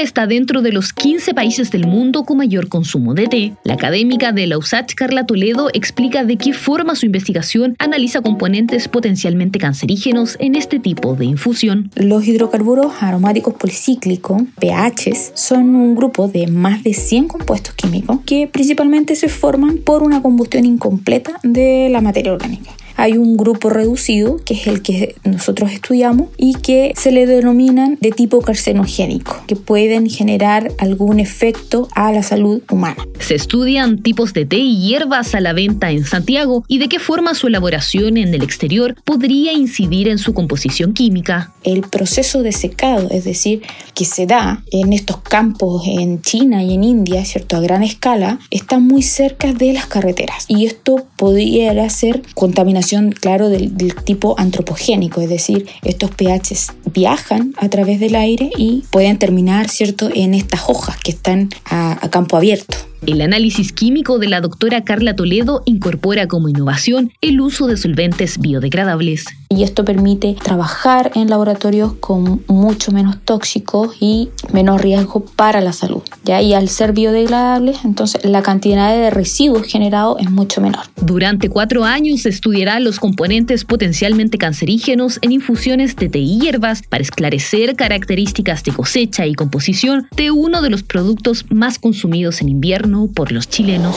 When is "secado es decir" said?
42.50-43.62